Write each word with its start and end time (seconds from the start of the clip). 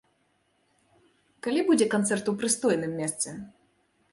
Калі 1.47 1.61
будзе 1.67 1.85
канцэрт 1.95 2.25
у 2.33 2.35
прыстойным 2.41 2.99
месцы? 3.03 3.29